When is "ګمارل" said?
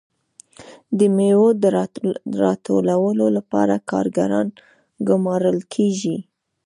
5.07-5.59